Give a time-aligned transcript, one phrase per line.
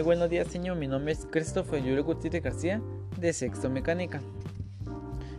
[0.00, 0.78] Muy buenos días, señor.
[0.78, 2.80] Mi nombre es Christopher Julio Gutiérrez García,
[3.18, 4.22] de Sexto Mecánica.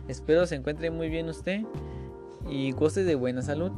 [0.06, 1.62] Espero se encuentre muy bien usted
[2.48, 3.72] y goce de buena salud.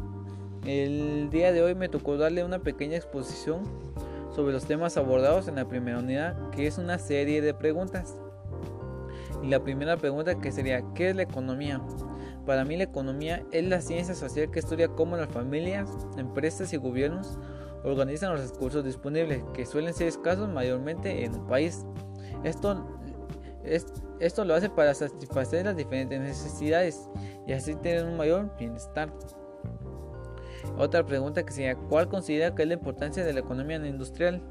[0.67, 3.63] El día de hoy me tocó darle una pequeña exposición
[4.37, 8.19] sobre los temas abordados en la primera unidad, que es una serie de preguntas.
[9.43, 11.81] Y la primera pregunta que sería, ¿qué es la economía?
[12.45, 16.77] Para mí la economía es la ciencia social que estudia cómo las familias, empresas y
[16.77, 17.39] gobiernos
[17.85, 21.85] organizan los recursos disponibles, que suelen ser escasos mayormente en un país.
[22.43, 22.85] Esto,
[24.21, 27.09] esto lo hace para satisfacer las diferentes necesidades
[27.47, 29.13] y así tener un mayor bienestar.
[30.79, 34.43] Otra pregunta que sería, ¿cuál considera que es la importancia de la economía industrial?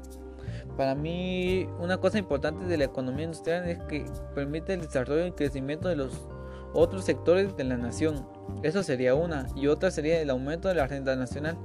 [0.76, 4.04] Para mí, una cosa importante de la economía industrial es que
[4.34, 6.28] permite el desarrollo y crecimiento de los
[6.72, 8.26] otros sectores de la nación.
[8.62, 9.46] Eso sería una.
[9.54, 11.56] Y otra sería el aumento de la renta nacional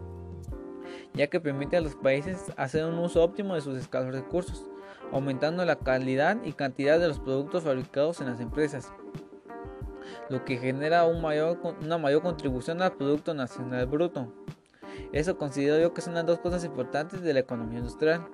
[1.14, 4.66] ya que permite a los países hacer un uso óptimo de sus escasos recursos,
[5.12, 8.92] aumentando la calidad y cantidad de los productos fabricados en las empresas,
[10.30, 14.32] lo que genera una mayor contribución al Producto Nacional Bruto.
[15.12, 18.28] Eso considero yo que son las dos cosas importantes de la economía industrial.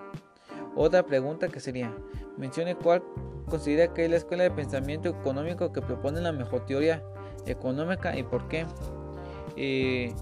[0.76, 1.96] Otra pregunta que sería,
[2.38, 3.02] mencione cuál
[3.50, 7.02] considera que es la escuela de pensamiento económico que propone la mejor teoría
[7.46, 8.66] económica y por qué.
[9.56, 10.14] Eh,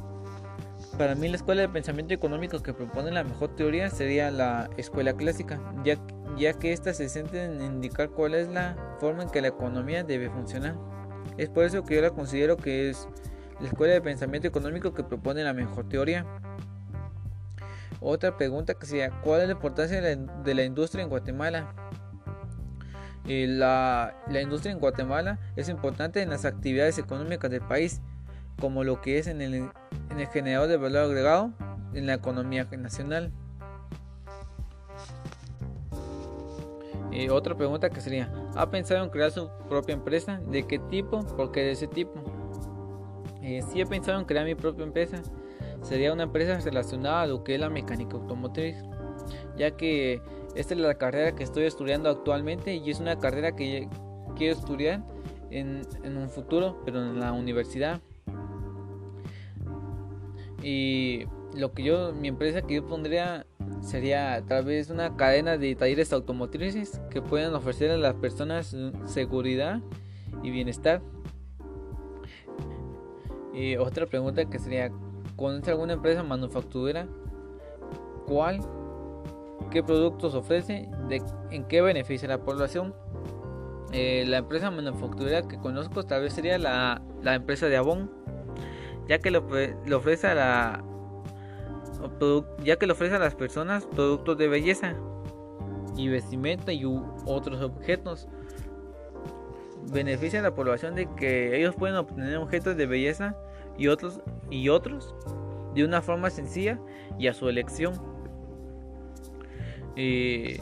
[0.94, 5.14] para mí la escuela de pensamiento económico que propone la mejor teoría sería la escuela
[5.14, 5.98] clásica, ya,
[6.38, 10.04] ya que ésta se centra en indicar cuál es la forma en que la economía
[10.04, 10.76] debe funcionar.
[11.38, 13.08] Es por eso que yo la considero que es
[13.60, 16.26] la escuela de pensamiento económico que propone la mejor teoría.
[18.00, 21.74] Otra pregunta que sería, ¿cuál es la importancia de la, industria en Guatemala?
[23.28, 28.02] Eh, la, la industria en Guatemala es importante en las actividades económicas del país,
[28.60, 29.70] como lo que es en el
[30.10, 31.52] en el generador de valor agregado
[31.94, 33.32] en la economía nacional.
[37.12, 40.42] Y otra pregunta que sería, ¿ha pensado en crear su propia empresa?
[40.48, 41.24] ¿De qué tipo?
[41.36, 42.14] ¿Por qué de ese tipo?
[43.44, 45.22] Eh, si he pensado en crear mi propia empresa.
[45.84, 48.78] Sería una empresa relacionada a lo que es la mecánica automotriz,
[49.58, 50.22] ya que
[50.56, 53.90] esta es la carrera que estoy estudiando actualmente y es una carrera que
[54.38, 55.04] quiero estudiar
[55.52, 58.00] en, en un futuro, pero en la universidad.
[60.64, 61.26] Y
[61.56, 63.46] lo que yo, mi empresa que yo pondría
[63.82, 68.76] sería tal vez una cadena de talleres automotrices que puedan ofrecer a las personas
[69.06, 69.82] seguridad
[70.42, 71.02] y bienestar.
[73.54, 74.92] Y otra pregunta que sería,
[75.36, 77.08] ¿conoce alguna empresa manufacturera?
[78.26, 78.62] ¿Cuál?
[79.70, 80.90] ¿Qué productos ofrece?
[81.10, 82.96] ¿De, ¿En qué beneficia la población?
[83.92, 88.23] Eh, la empresa manufacturera que conozco tal vez sería la, la empresa de Avon
[89.08, 89.38] ya que le,
[89.94, 90.84] ofrece a la
[92.64, 94.96] ya que le ofrece a las personas productos de belleza
[95.96, 96.84] y vestimenta y
[97.26, 98.28] otros objetos.
[99.92, 103.36] Beneficia a la población de que ellos pueden obtener objetos de belleza
[103.78, 105.14] y otros y otros
[105.76, 106.80] de una forma sencilla
[107.20, 107.94] y a su elección.
[109.96, 110.58] Y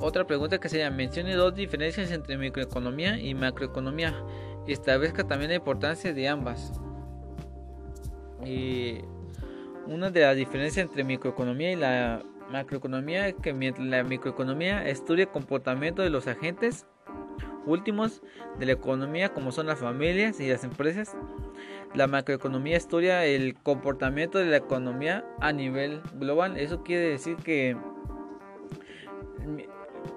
[0.00, 4.14] otra pregunta que sería mencione dos diferencias entre microeconomía y macroeconomía
[4.66, 6.72] establezca también la importancia de ambas.
[8.44, 9.00] Y
[9.86, 15.24] una de las diferencias entre microeconomía y la macroeconomía es que mientras la microeconomía estudia
[15.24, 16.86] el comportamiento de los agentes
[17.66, 18.22] últimos
[18.58, 21.16] de la economía como son las familias y las empresas,
[21.94, 26.56] la macroeconomía estudia el comportamiento de la economía a nivel global.
[26.56, 27.76] Eso quiere decir que,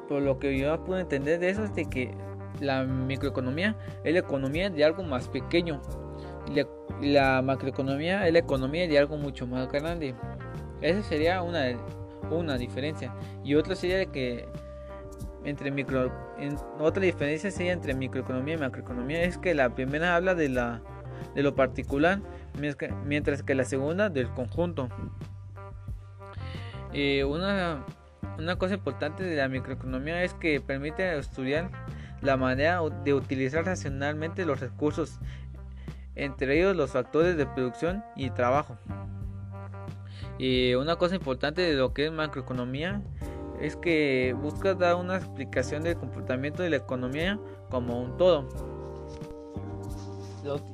[0.08, 2.14] por lo que yo puedo entender de eso, es de que
[2.60, 5.82] la microeconomía es la economía de algo más pequeño
[7.42, 10.16] macroeconomía es la economía de algo mucho más grande.
[10.82, 11.66] Esa sería una,
[12.30, 13.14] una diferencia.
[13.44, 14.48] Y otra sería que
[15.46, 16.12] entre micro,
[16.80, 20.82] otra diferencia sería entre microeconomía y macroeconomía es que la primera habla de, la,
[21.36, 22.20] de lo particular,
[23.06, 24.90] mientras que la segunda del conjunto.
[26.94, 27.86] Eh, una,
[28.38, 31.70] una cosa importante de la microeconomía es que permite estudiar
[32.22, 35.20] la manera de utilizar racionalmente los recursos
[36.16, 38.78] entre ellos los factores de producción y trabajo.
[40.38, 43.02] Y una cosa importante de lo que es macroeconomía
[43.60, 47.40] es que busca dar una explicación del comportamiento de la economía
[47.70, 48.48] como un todo.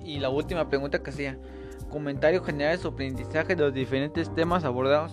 [0.04, 1.40] Y la última pregunta que hacía,
[1.90, 5.12] comentarios generales sobre aprendizaje de los diferentes temas abordados.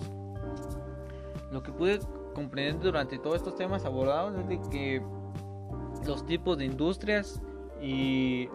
[1.51, 1.99] Lo que pude
[2.33, 5.01] comprender durante todos estos temas abordados es de que
[6.05, 7.41] los tipos de industrias
[7.81, 8.49] y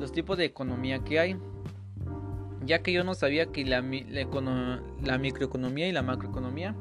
[0.00, 1.36] los tipos de economía que hay.
[2.64, 6.74] Ya que yo no sabía que la, la, microeconomía y la macroeconomía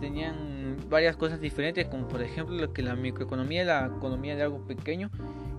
[0.00, 4.42] tenían varias cosas diferentes, como por ejemplo lo que la microeconomía es la economía de
[4.42, 5.10] algo pequeño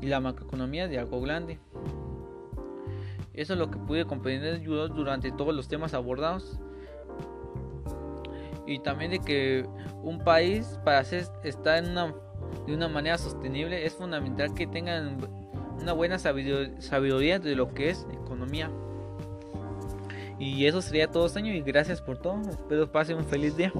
[0.01, 1.59] y la macroeconomía de algo grande.
[3.33, 6.59] Eso es lo que pude comprender durante todos los temas abordados.
[8.65, 9.65] Y también de que
[10.03, 12.13] un país para hacer, estar en una,
[12.65, 15.19] de una manera sostenible es fundamental que tengan
[15.81, 18.69] una buena sabiduría de lo que es economía.
[20.39, 21.55] Y eso sería todo, señor.
[21.55, 22.41] Y gracias por todo.
[22.49, 23.71] Espero pasen un feliz día.